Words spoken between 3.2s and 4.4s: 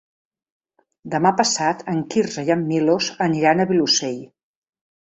aniran al Vilosell.